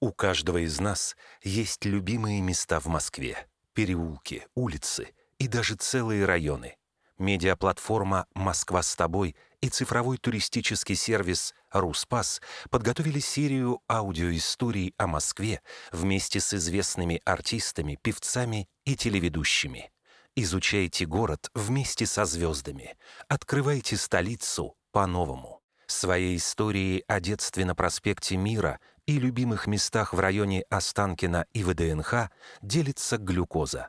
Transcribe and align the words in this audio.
У 0.00 0.12
каждого 0.12 0.64
из 0.64 0.80
нас 0.80 1.14
есть 1.42 1.84
любимые 1.84 2.40
места 2.40 2.80
в 2.80 2.86
Москве. 2.86 3.46
Переулки, 3.74 4.46
улицы 4.54 5.12
и 5.38 5.46
даже 5.46 5.74
целые 5.74 6.24
районы. 6.24 6.76
Медиаплатформа 7.18 8.26
«Москва 8.34 8.82
с 8.82 8.96
тобой» 8.96 9.36
и 9.60 9.68
цифровой 9.68 10.16
туристический 10.16 10.94
сервис 10.94 11.54
«Руспас» 11.70 12.40
подготовили 12.70 13.18
серию 13.18 13.82
аудиоисторий 13.88 14.94
о 14.96 15.06
Москве 15.06 15.60
вместе 15.92 16.40
с 16.40 16.54
известными 16.54 17.20
артистами, 17.26 17.98
певцами 18.00 18.70
и 18.86 18.96
телеведущими. 18.96 19.92
Изучайте 20.34 21.04
город 21.04 21.50
вместе 21.52 22.06
со 22.06 22.24
звездами. 22.24 22.96
Открывайте 23.28 23.98
столицу 23.98 24.76
по-новому. 24.92 25.60
Своей 25.86 26.36
истории 26.36 27.04
о 27.06 27.20
детстве 27.20 27.66
на 27.66 27.74
проспекте 27.74 28.38
Мира 28.38 28.80
и 29.10 29.18
любимых 29.18 29.66
местах 29.66 30.12
в 30.12 30.20
районе 30.20 30.62
Останкина 30.70 31.46
и 31.52 31.64
ВДНХ 31.64 32.30
делится 32.62 33.18
глюкоза. 33.18 33.88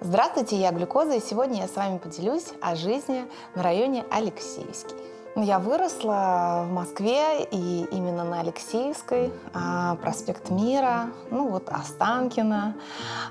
Здравствуйте, 0.00 0.56
я 0.60 0.72
Глюкоза, 0.72 1.14
и 1.14 1.20
сегодня 1.20 1.60
я 1.62 1.68
с 1.68 1.76
вами 1.76 1.98
поделюсь 1.98 2.46
о 2.60 2.74
жизни 2.74 3.24
на 3.54 3.62
районе 3.62 4.04
Алексеевский. 4.10 4.96
Ну, 5.36 5.44
я 5.44 5.60
выросла 5.60 6.64
в 6.68 6.72
Москве, 6.72 7.44
и 7.44 7.86
именно 7.92 8.24
на 8.24 8.40
Алексеевской, 8.40 9.32
а, 9.54 9.94
проспект 9.96 10.50
Мира, 10.50 11.10
ну 11.30 11.48
вот 11.48 11.68
Останкино. 11.68 12.74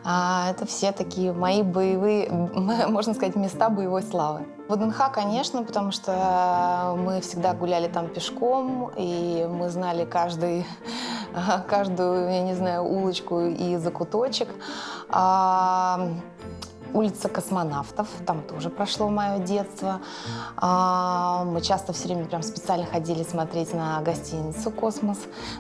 А, 0.06 0.50
это 0.52 0.66
все 0.66 0.94
такие 0.94 1.34
мои 1.34 1.64
боевые, 1.64 2.30
можно 2.88 3.14
сказать, 3.14 3.36
места 3.36 3.68
боевой 3.68 4.04
славы. 4.04 4.46
ВДНХ, 4.70 5.12
конечно, 5.12 5.64
потому 5.64 5.92
что 5.92 6.96
мы 6.98 7.20
всегда 7.22 7.54
гуляли 7.54 7.88
там 7.88 8.08
пешком, 8.08 8.92
и 8.96 9.46
мы 9.50 9.70
знали 9.70 10.06
каждый, 10.06 10.66
каждую, 11.68 12.30
я 12.30 12.42
не 12.42 12.56
знаю, 12.56 12.84
улочку 12.84 13.42
и 13.42 13.78
закуточек. 13.78 14.50
Улица 16.94 17.30
космонавтов, 17.30 18.08
там 18.26 18.42
тоже 18.42 18.70
прошло 18.70 19.10
мое 19.10 19.40
детство. 19.40 20.00
А, 20.56 21.44
мы 21.44 21.62
часто 21.62 21.94
все 21.94 22.08
время 22.08 22.26
прям 22.26 22.42
специально 22.42 22.86
ходили 22.86 23.24
смотреть 23.24 23.74
на 23.74 24.02
гостиницу 24.02 24.72
«Космос». 24.72 25.18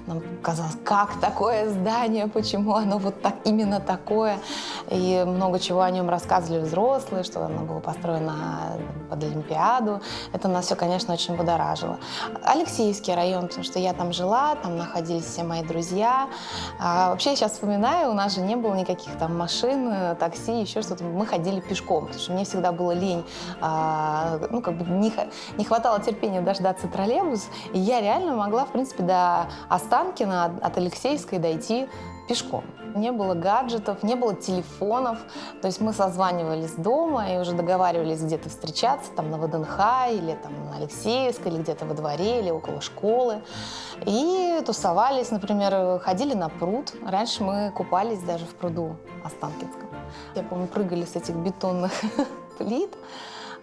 Нам 0.08 0.22
казалось, 0.42 0.78
как 0.84 1.20
такое 1.20 1.70
здание, 1.70 2.28
почему 2.28 2.76
оно 2.76 2.98
вот 2.98 3.22
так, 3.22 3.36
именно 3.44 3.80
такое. 3.80 4.40
И 4.90 5.24
много 5.28 5.60
чего 5.60 5.82
о 5.82 5.92
нем 5.92 6.10
рассказывали 6.10 6.62
взрослые, 6.62 7.24
что 7.24 7.46
оно 7.46 7.66
было 7.66 7.80
построено 7.80 8.78
под 9.10 9.24
Олимпиаду. 9.24 10.02
Это 10.34 10.48
нас 10.48 10.66
все, 10.66 10.76
конечно, 10.76 11.14
очень 11.14 11.36
будоражило. 11.36 12.00
Алексеевский 12.44 13.14
район, 13.14 13.48
потому 13.48 13.64
что 13.64 13.80
я 13.80 13.94
там 13.94 14.14
жила, 14.14 14.56
там 14.56 14.78
находились 14.78 15.26
все 15.26 15.44
мои 15.44 15.64
друзья. 15.64 16.30
А, 16.80 17.10
вообще, 17.10 17.32
я 17.32 17.36
сейчас 17.36 17.54
вспоминаю, 17.54 18.12
у 18.12 18.14
нас 18.14 18.36
же 18.36 18.42
не 18.42 18.56
было 18.56 18.74
никаких 18.76 19.18
там 19.18 19.38
машин, 19.38 20.16
такси, 20.18 20.62
еще 20.62 20.82
что-то 20.82 21.04
мы 21.18 21.26
ходили 21.26 21.60
пешком, 21.60 22.06
потому 22.06 22.22
что 22.22 22.34
мне 22.34 22.46
всегда 22.46 22.72
было 22.72 22.92
лень, 22.92 23.26
а, 23.62 24.40
ну, 24.50 24.62
как 24.62 24.78
бы 24.78 24.86
не, 24.86 25.12
не 25.58 25.66
хватало 25.66 26.00
терпения 26.00 26.42
дождаться 26.42 26.88
троллейбус, 26.88 27.48
и 27.74 27.80
я 27.80 28.02
реально 28.02 28.36
могла, 28.36 28.66
в 28.66 28.72
принципе, 28.72 29.04
до 29.04 29.48
Останкина 29.70 30.60
от, 30.62 30.78
Алексеевской 30.78 31.40
дойти 31.40 31.88
пешком. 32.28 32.64
Не 32.96 33.12
было 33.12 33.34
гаджетов, 33.34 34.04
не 34.04 34.16
было 34.16 34.36
телефонов. 34.36 35.20
То 35.62 35.68
есть 35.68 35.82
мы 35.82 35.94
созванивались 35.94 36.74
дома 36.74 37.32
и 37.32 37.38
уже 37.38 37.54
договаривались 37.54 38.22
где-то 38.22 38.50
встречаться, 38.50 39.12
там 39.12 39.30
на 39.30 39.38
ВДНХ 39.38 39.80
или 40.12 40.38
там 40.42 40.54
на 40.66 40.78
Алексеевской, 40.78 41.52
или 41.52 41.62
где-то 41.62 41.86
во 41.86 41.94
дворе, 41.94 42.40
или 42.40 42.50
около 42.50 42.82
школы. 42.82 43.42
И 44.06 44.62
тусовались, 44.66 45.32
например, 45.32 46.00
ходили 46.00 46.34
на 46.34 46.50
пруд. 46.50 46.94
Раньше 47.06 47.44
мы 47.44 47.72
купались 47.72 48.20
даже 48.20 48.46
в 48.46 48.56
пруду 48.56 48.96
Останкинском. 49.24 49.88
Я 50.36 50.44
помню, 50.44 50.68
прыгали 50.68 51.06
с 51.06 51.16
этих 51.16 51.36
бетонных 51.36 51.92
плит. 52.58 52.96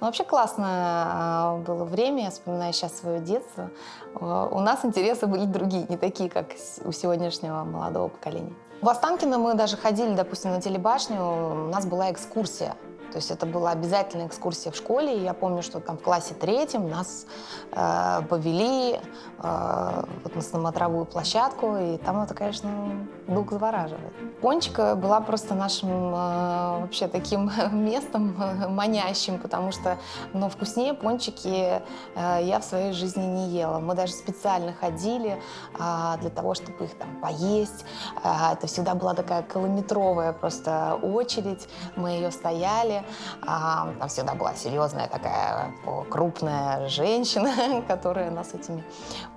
Но 0.01 0.07
вообще 0.07 0.25
классное 0.25 0.67
а, 1.07 1.57
было 1.67 1.85
время, 1.85 2.25
я 2.25 2.31
вспоминаю 2.31 2.73
сейчас 2.73 2.99
свое 2.99 3.21
детство. 3.21 3.71
У 4.15 4.61
нас 4.61 4.85
интересы 4.85 5.27
были 5.27 5.45
другие, 5.45 5.87
не 5.89 5.97
такие, 5.97 6.31
как 6.31 6.47
у 6.85 6.93
сегодняшнего 6.93 7.65
молодого 7.65 8.09
поколения. 8.09 8.53
В 8.81 8.89
Останкино 8.89 9.39
мы 9.39 9.55
даже 9.55 9.77
ходили, 9.77 10.15
допустим, 10.15 10.51
на 10.51 10.61
телебашню, 10.61 11.21
у 11.23 11.69
нас 11.69 11.87
была 11.87 12.11
экскурсия 12.11 12.75
то 13.15 13.19
есть 13.19 13.31
это 13.31 13.47
была 13.47 13.71
обязательная 13.71 14.27
экскурсия 14.27 14.73
в 14.73 14.77
школе. 14.77 15.17
И 15.17 15.23
я 15.23 15.35
помню, 15.35 15.63
что 15.63 15.79
там 15.79 15.97
в 15.97 16.03
классе 16.03 16.35
третьем 16.35 16.91
нас 16.91 17.27
э, 17.71 18.23
повели 18.29 18.99
э, 19.39 20.03
вот 20.25 20.35
на 20.35 20.43
смотровую 20.43 21.05
площадку, 21.05 21.77
и 21.77 21.97
там 21.99 22.21
это, 22.21 22.35
конечно, 22.35 23.07
дух 23.29 23.53
завораживает. 23.53 24.13
Пончика 24.41 24.97
была 24.97 25.21
просто 25.21 25.55
нашим 25.55 25.89
э, 25.89 26.81
вообще 26.81 27.07
таким 27.07 27.53
местом 27.73 28.35
манящим, 28.69 29.39
потому 29.39 29.71
что, 29.71 29.97
ну, 30.33 30.49
вкуснее 30.49 30.93
пончики 30.93 31.83
э, 32.17 32.41
я 32.43 32.59
в 32.59 32.65
своей 32.65 32.93
жизни 32.93 33.23
не 33.23 33.51
ела. 33.51 33.79
Мы 33.79 33.95
даже 33.95 34.13
специально 34.13 34.73
ходили 34.73 35.41
э, 35.79 36.19
для 36.21 36.31
того, 36.31 36.55
чтобы 36.55 36.87
их 36.87 36.99
там 36.99 37.21
поесть. 37.23 37.85
Э, 38.25 38.55
это 38.55 38.67
всегда 38.67 38.97
была 38.97 39.15
такая 39.15 39.45
километровая 39.45 40.33
просто 40.33 40.99
очередь. 41.01 41.69
Мы 41.95 42.11
ее 42.11 42.33
стояли, 42.33 43.04
а, 43.43 43.93
там 43.99 44.09
всегда 44.09 44.35
была 44.35 44.55
серьезная 44.55 45.09
такая 45.09 45.73
крупная 46.11 46.89
женщина, 46.89 47.83
которая 47.89 48.31
нас 48.31 48.55
этими 48.55 48.85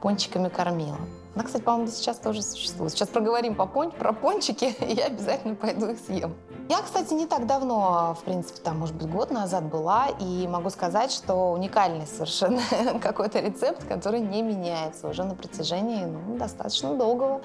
пончиками 0.02 0.50
кормила. 0.50 0.98
Она, 1.38 1.44
кстати, 1.44 1.62
по-моему, 1.62 1.88
сейчас 1.92 2.18
тоже 2.18 2.42
существует. 2.42 2.92
Сейчас 2.92 3.10
проговорим 3.10 3.54
по 3.54 3.64
пон- 3.64 3.96
про 3.96 4.12
пончики, 4.12 4.66
и 4.80 4.96
я 4.96 5.06
обязательно 5.06 5.54
пойду 5.54 5.92
их 5.92 6.00
съем. 6.00 6.36
Я, 6.68 6.82
кстати, 6.82 7.14
не 7.14 7.28
так 7.28 7.46
давно, 7.46 8.18
в 8.20 8.24
принципе, 8.24 8.60
там, 8.62 8.80
может 8.80 8.96
быть, 8.96 9.08
год 9.08 9.30
назад 9.30 9.66
была, 9.66 10.08
и 10.20 10.48
могу 10.48 10.72
сказать, 10.72 11.12
что 11.12 11.52
уникальный 11.52 12.08
совершенно 12.08 12.62
какой-то 13.02 13.40
рецепт, 13.40 13.88
который 13.88 14.20
не 14.20 14.42
меняется 14.42 15.08
уже 15.08 15.24
на 15.24 15.36
протяжении 15.36 16.06
ну, 16.06 16.38
достаточно 16.38 16.96
долгого 16.96 17.42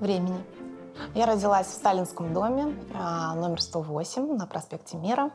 времени. 0.00 0.44
Я 1.14 1.26
родилась 1.26 1.66
в 1.66 1.72
Сталинском 1.72 2.32
доме, 2.32 2.74
а, 2.94 3.34
номер 3.34 3.60
108 3.60 4.36
на 4.36 4.46
проспекте 4.46 4.96
Мира. 4.96 5.30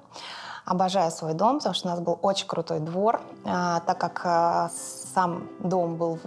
Обожаю 0.66 1.12
свой 1.12 1.34
дом, 1.34 1.58
потому 1.58 1.76
что 1.76 1.88
у 1.88 1.92
нас 1.92 2.00
был 2.00 2.18
очень 2.22 2.48
крутой 2.48 2.80
двор, 2.80 3.22
а, 3.44 3.82
так 3.82 4.00
как 4.00 4.22
а, 4.26 4.70
сам 5.14 5.48
дом 5.60 5.96
был 5.96 6.20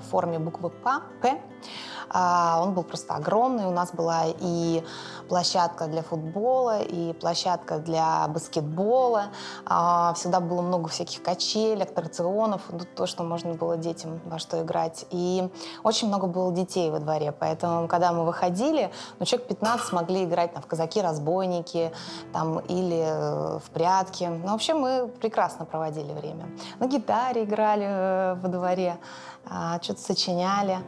в 0.00 0.10
форме 0.10 0.38
буквы 0.38 0.70
П. 0.70 1.40
А, 2.12 2.60
он 2.62 2.74
был 2.74 2.82
просто 2.82 3.14
огромный. 3.14 3.66
У 3.66 3.70
нас 3.70 3.92
была 3.92 4.24
и 4.26 4.82
площадка 5.28 5.86
для 5.86 6.02
футбола, 6.02 6.80
и 6.82 7.12
площадка 7.12 7.78
для 7.78 8.26
баскетбола. 8.28 9.26
А, 9.64 10.12
всегда 10.14 10.40
было 10.40 10.60
много 10.60 10.88
всяких 10.88 11.22
качелек, 11.22 11.90
аттракционов, 11.90 12.62
ну, 12.70 12.80
то, 12.96 13.06
что 13.06 13.22
можно 13.22 13.54
было 13.54 13.76
детям 13.76 14.20
во 14.24 14.38
что 14.38 14.60
играть. 14.62 15.06
И 15.10 15.48
очень 15.84 16.08
много 16.08 16.26
было 16.26 16.52
детей 16.52 16.90
во 16.90 16.98
дворе, 16.98 17.32
поэтому, 17.32 17.86
когда 17.86 18.12
мы 18.12 18.24
выходили, 18.24 18.90
ну, 19.18 19.26
человек 19.26 19.48
15 19.48 19.92
могли 19.92 20.24
играть 20.24 20.52
там, 20.52 20.62
в 20.62 20.66
казаки-разбойники 20.66 21.92
там, 22.32 22.58
или 22.58 23.04
э, 23.06 23.58
в 23.58 23.70
прятки. 23.70 24.24
Ну, 24.24 24.48
вообще 24.48 24.74
мы 24.74 25.08
прекрасно 25.20 25.64
проводили 25.64 26.12
время. 26.12 26.46
На 26.80 26.86
гитаре 26.86 27.44
играли 27.44 27.86
э, 27.86 28.34
во 28.34 28.48
дворе, 28.48 28.98
а, 29.46 29.49
что-то 29.82 30.00
сочиняли. 30.00 30.78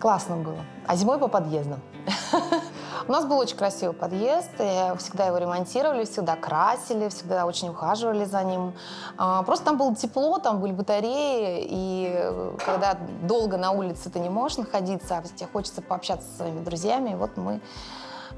Классно 0.00 0.36
было. 0.36 0.64
А 0.86 0.96
зимой 0.96 1.18
по 1.18 1.28
подъездам. 1.28 1.80
У 3.08 3.12
нас 3.12 3.26
был 3.26 3.38
очень 3.38 3.56
красивый 3.56 3.94
подъезд, 3.94 4.50
и 4.58 4.92
всегда 4.98 5.26
его 5.26 5.38
ремонтировали, 5.38 6.04
всегда 6.04 6.36
красили, 6.36 7.08
всегда 7.08 7.46
очень 7.46 7.68
ухаживали 7.68 8.24
за 8.24 8.42
ним. 8.44 8.72
А, 9.18 9.42
просто 9.42 9.66
там 9.66 9.76
было 9.76 9.94
тепло, 9.94 10.38
там 10.38 10.60
были 10.60 10.72
батареи, 10.72 11.66
и 11.68 12.54
когда 12.64 12.96
долго 13.22 13.56
на 13.56 13.72
улице 13.72 14.10
ты 14.10 14.20
не 14.20 14.30
можешь 14.30 14.58
находиться, 14.58 15.18
а 15.18 15.22
тебе 15.22 15.48
хочется 15.52 15.82
пообщаться 15.82 16.28
со 16.28 16.36
своими 16.38 16.64
друзьями, 16.64 17.14
вот 17.14 17.36
мы 17.36 17.60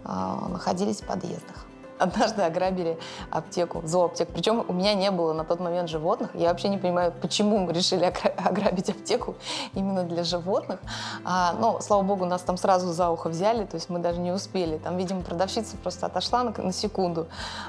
а, 0.05 0.49
находились 0.49 1.01
в 1.01 1.07
подъездах. 1.07 1.67
Однажды 1.99 2.43
ограбили 2.43 2.99
аптеку, 3.31 3.83
зооаптеку. 3.85 4.33
Причем 4.33 4.65
у 4.69 4.73
меня 4.73 4.95
не 4.95 5.11
было 5.11 5.33
на 5.33 5.45
тот 5.45 5.61
момент 5.61 5.89
животных. 5.89 6.31
Я 6.35 6.49
вообще 6.49 6.69
не 6.69 6.79
понимаю, 6.79 7.13
почему 7.21 7.59
мы 7.59 7.73
решили 7.73 8.13
ограбить 8.37 8.91
аптеку 8.91 9.35
именно 9.75 10.05
для 10.05 10.25
животных. 10.25 10.81
А, 11.25 11.55
но, 11.59 11.81
слава 11.81 12.03
богу, 12.03 12.25
нас 12.25 12.43
там 12.43 12.57
сразу 12.57 12.93
за 12.93 13.11
ухо 13.11 13.29
взяли, 13.29 13.65
то 13.65 13.77
есть 13.77 13.89
мы 13.89 13.99
даже 13.99 14.21
не 14.21 14.33
успели. 14.33 14.79
Там, 14.79 14.97
видимо, 14.97 15.23
продавщица 15.23 15.77
просто 15.77 16.07
отошла 16.07 16.45
на, 16.45 16.53
на 16.63 16.73
секунду. 16.73 17.27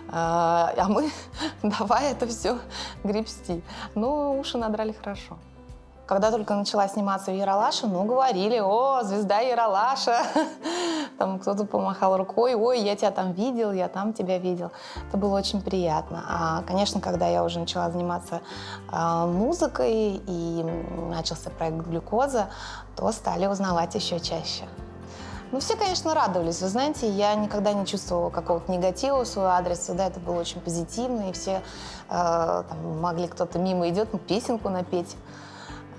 А, 0.09 0.73
а 0.77 0.87
мы 0.87 1.09
давай 1.63 2.11
это 2.11 2.27
все 2.27 2.57
гребсти. 3.03 3.61
Ну, 3.95 4.39
уши 4.39 4.57
надрали 4.57 4.93
хорошо. 4.93 5.37
Когда 6.07 6.31
только 6.31 6.55
начала 6.55 6.87
сниматься 6.87 7.31
в 7.31 7.35
Яралаше, 7.35 7.85
ну, 7.85 8.05
говорили, 8.05 8.59
о, 8.59 9.03
звезда 9.03 9.39
Яралаша. 9.39 10.19
Там 11.17 11.37
кто-то 11.37 11.65
помахал 11.65 12.15
рукой, 12.15 12.55
ой, 12.55 12.79
я 12.79 12.95
тебя 12.95 13.11
там 13.11 13.33
видел, 13.33 13.71
я 13.71 13.87
там 13.89 14.13
тебя 14.13 14.37
видел. 14.37 14.71
Это 15.09 15.17
было 15.17 15.35
очень 15.35 15.61
приятно. 15.61 16.23
А, 16.29 16.61
конечно, 16.67 17.01
когда 17.01 17.27
я 17.27 17.43
уже 17.43 17.59
начала 17.59 17.89
заниматься 17.89 18.41
а, 18.89 19.25
музыкой 19.25 20.21
и 20.27 20.63
начался 21.09 21.49
проект 21.49 21.77
«Глюкоза», 21.77 22.49
то 22.95 23.11
стали 23.11 23.47
узнавать 23.47 23.95
еще 23.95 24.19
чаще. 24.19 24.65
Ну, 25.51 25.59
все, 25.59 25.75
конечно, 25.75 26.13
радовались. 26.13 26.61
Вы 26.61 26.67
знаете, 26.67 27.09
я 27.09 27.33
никогда 27.35 27.73
не 27.73 27.85
чувствовала 27.85 28.29
какого-то 28.29 28.71
негатива 28.71 29.23
в 29.23 29.27
свой 29.27 29.47
адрес. 29.47 29.79
Всегда 29.79 30.07
это 30.07 30.19
было 30.19 30.39
очень 30.39 30.61
позитивно, 30.61 31.29
и 31.29 31.31
все 31.33 31.63
э, 32.09 32.63
там, 32.69 32.99
могли 33.01 33.27
кто-то 33.27 33.57
мимо 33.57 33.89
идет, 33.89 34.09
песенку 34.27 34.69
напеть 34.69 35.15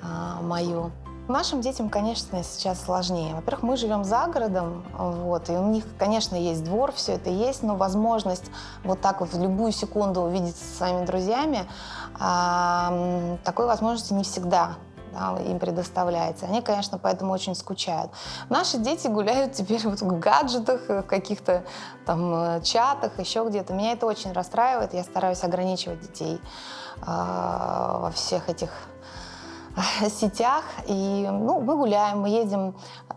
э, 0.02 0.42
мою. 0.42 0.90
Нашим 1.28 1.60
детям, 1.60 1.90
конечно, 1.90 2.42
сейчас 2.42 2.82
сложнее. 2.82 3.34
Во-первых, 3.34 3.62
мы 3.62 3.76
живем 3.76 4.02
за 4.02 4.26
городом, 4.28 4.82
вот, 4.94 5.50
и 5.50 5.52
у 5.52 5.66
них, 5.66 5.84
конечно, 5.98 6.36
есть 6.36 6.64
двор, 6.64 6.90
все 6.92 7.12
это 7.12 7.28
есть, 7.28 7.62
но 7.62 7.76
возможность 7.76 8.46
вот 8.82 9.02
так 9.02 9.20
вот 9.20 9.34
в 9.34 9.42
любую 9.42 9.72
секунду 9.72 10.22
увидеться 10.22 10.64
со 10.64 10.76
своими 10.78 11.04
друзьями, 11.04 11.66
э, 12.18 13.36
такой 13.44 13.66
возможности 13.66 14.14
не 14.14 14.24
всегда 14.24 14.76
да, 15.12 15.38
им 15.40 15.58
предоставляется. 15.58 16.46
Они, 16.46 16.62
конечно, 16.62 16.98
поэтому 16.98 17.32
очень 17.32 17.54
скучают. 17.54 18.10
Наши 18.48 18.78
дети 18.78 19.08
гуляют 19.08 19.52
теперь 19.52 19.80
вот 19.84 20.00
в 20.00 20.18
гаджетах, 20.18 20.88
в 20.88 21.02
каких-то 21.02 21.64
там 22.06 22.34
э, 22.34 22.60
чатах, 22.62 23.18
еще 23.18 23.46
где-то. 23.46 23.72
Меня 23.72 23.92
это 23.92 24.06
очень 24.06 24.32
расстраивает. 24.32 24.94
Я 24.94 25.02
стараюсь 25.02 25.42
ограничивать 25.44 26.00
детей 26.00 26.40
э, 26.96 27.04
во 27.06 28.10
всех 28.14 28.48
этих 28.48 28.70
сетях. 30.10 30.64
И 30.86 31.28
ну, 31.30 31.60
мы 31.60 31.76
гуляем, 31.76 32.20
мы 32.20 32.28
едем 32.28 32.74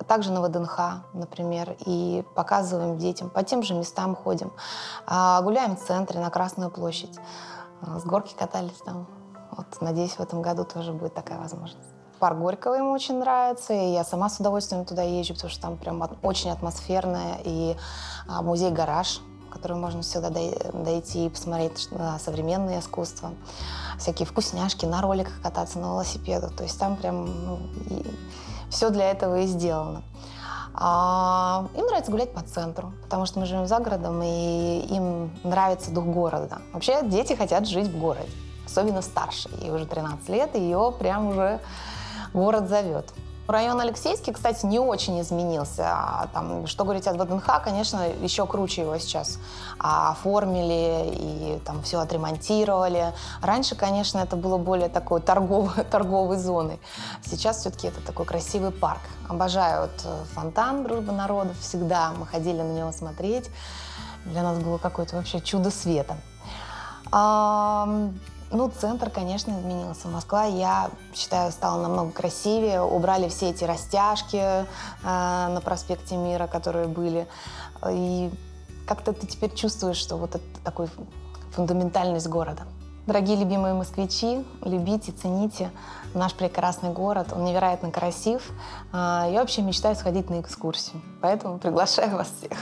также 0.08 0.32
на 0.32 0.42
ВДНХ, 0.42 0.80
например, 1.14 1.76
и 1.86 2.24
показываем 2.36 2.98
детям. 2.98 3.30
По 3.30 3.44
тем 3.44 3.64
же 3.64 3.74
местам 3.74 4.16
ходим. 4.16 4.52
А, 5.06 5.42
гуляем 5.42 5.76
в 5.76 5.80
центре, 5.80 6.20
на 6.20 6.30
Красную 6.30 6.72
площадь. 6.72 7.20
А, 7.82 8.00
с 8.00 8.04
горки 8.04 8.34
катались 8.38 8.82
там. 8.86 9.08
Вот, 9.52 9.82
надеюсь, 9.82 10.14
в 10.14 10.22
этом 10.22 10.42
году 10.42 10.64
тоже 10.64 10.94
будет 10.94 11.14
такая 11.14 11.40
возможность. 11.40 11.90
Парк 12.20 12.38
Горького 12.38 12.76
ему 12.76 12.92
очень 12.92 13.18
нравится, 13.18 13.74
и 13.74 13.94
я 13.94 14.04
сама 14.04 14.30
с 14.30 14.40
удовольствием 14.40 14.86
туда 14.86 15.02
езжу, 15.02 15.34
потому 15.34 15.50
что 15.50 15.62
там 15.62 15.78
прям 15.78 16.08
очень 16.22 16.52
атмосферное, 16.52 17.40
и 17.44 17.76
а, 18.30 18.44
музей-гараж, 18.44 19.22
в 19.52 19.54
который 19.54 19.76
можно 19.76 20.02
всегда 20.02 20.30
дойти 20.30 21.26
и 21.26 21.30
посмотреть 21.30 21.90
на 21.92 22.18
современное 22.20 22.80
искусство, 22.80 23.32
всякие 24.00 24.26
вкусняшки, 24.26 24.86
на 24.86 25.02
роликах 25.02 25.42
кататься, 25.44 25.78
на 25.78 25.88
велосипедах, 25.88 26.56
то 26.56 26.64
есть 26.64 26.80
там 26.80 26.96
прям 26.96 27.26
ну, 27.26 27.60
все 28.70 28.90
для 28.90 29.12
этого 29.12 29.42
и 29.42 29.48
сделано. 29.48 30.04
А, 30.74 31.68
им 31.76 31.86
нравится 31.86 32.12
гулять 32.12 32.34
по 32.34 32.42
центру, 32.42 32.94
потому 33.04 33.26
что 33.26 33.42
мы 33.42 33.46
живем 33.46 33.68
за 33.68 33.80
городом, 33.80 34.22
и 34.24 34.88
им 34.90 35.32
нравится 35.44 35.92
дух 35.92 36.06
города. 36.06 36.60
Вообще 36.72 37.02
дети 37.04 37.34
хотят 37.34 37.68
жить 37.68 37.90
в 37.90 38.00
городе 38.00 38.30
особенно 38.72 39.02
старшей. 39.02 39.52
Ей 39.62 39.72
уже 39.72 39.86
13 39.86 40.30
лет, 40.30 40.56
и 40.56 40.60
ее 40.60 40.94
прям 40.98 41.28
уже 41.28 41.60
город 42.34 42.70
зовет. 42.70 43.14
Район 43.48 43.80
Алексейский, 43.82 44.34
кстати, 44.34 44.66
не 44.66 44.80
очень 44.80 45.20
изменился. 45.20 45.84
А 45.88 46.28
там, 46.34 46.68
что 46.68 46.84
говорить 46.84 47.08
о 47.08 47.14
ВДНХ, 47.14 47.62
конечно, 47.64 48.08
еще 48.22 48.46
круче 48.46 48.82
его 48.82 48.98
сейчас 48.98 49.40
оформили 49.78 51.12
и 51.14 51.60
там 51.66 51.82
все 51.84 52.00
отремонтировали. 52.00 53.14
Раньше, 53.42 53.76
конечно, 53.76 54.20
это 54.20 54.36
было 54.36 54.58
более 54.58 54.90
такой 54.90 55.22
торговой, 55.22 55.84
торговой 55.92 56.38
зоной. 56.38 56.80
Сейчас 57.26 57.60
все-таки 57.60 57.88
это 57.88 58.02
такой 58.02 58.26
красивый 58.26 58.72
парк. 58.72 59.02
Обожаю 59.28 59.90
э, 60.04 60.24
фонтан 60.34 60.84
Дружбы 60.84 61.12
народов. 61.12 61.60
Всегда 61.60 62.14
мы 62.18 62.26
ходили 62.26 62.62
на 62.62 62.72
него 62.72 62.92
смотреть. 62.92 63.50
Для 64.26 64.44
нас 64.44 64.60
было 64.60 64.78
какое-то 64.78 65.16
вообще 65.16 65.42
чудо 65.42 65.72
света. 65.72 66.16
Ну, 68.54 68.70
центр, 68.70 69.10
конечно, 69.10 69.52
изменился. 69.52 70.10
Москва, 70.10 70.44
я 70.44 70.90
считаю, 71.16 71.52
стала 71.54 71.82
намного 71.82 72.12
красивее. 72.12 72.82
Убрали 72.82 73.30
все 73.30 73.52
эти 73.52 73.64
растяжки 73.64 74.36
э, 74.36 74.66
на 75.04 75.62
проспекте 75.64 76.18
Мира, 76.18 76.48
которые 76.48 76.88
были. 76.88 77.28
И 77.90 78.30
как-то 78.86 79.14
ты 79.14 79.26
теперь 79.26 79.54
чувствуешь, 79.54 79.96
что 79.96 80.18
вот 80.18 80.36
это 80.36 80.44
такой 80.66 80.90
фундаментальность 81.52 82.28
города. 82.28 82.64
Дорогие 83.08 83.38
любимые 83.38 83.74
москвичи, 83.74 84.46
любите, 84.64 85.14
цените 85.14 85.72
наш 86.14 86.34
прекрасный 86.34 86.92
город. 86.92 87.30
Он 87.32 87.46
невероятно 87.46 87.90
красив. 87.90 88.52
Э, 88.92 89.30
я 89.32 89.40
вообще 89.40 89.62
мечтаю 89.62 89.96
сходить 89.96 90.30
на 90.30 90.42
экскурсию. 90.42 91.02
Поэтому 91.22 91.58
приглашаю 91.58 92.18
вас 92.18 92.28
всех. 92.38 92.58